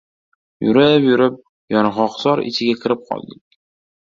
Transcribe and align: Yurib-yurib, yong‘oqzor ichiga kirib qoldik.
Yurib-yurib, 0.67 1.35
yong‘oqzor 1.75 2.43
ichiga 2.53 2.81
kirib 2.87 3.05
qoldik. 3.13 3.61